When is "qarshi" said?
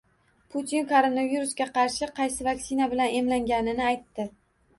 1.75-2.07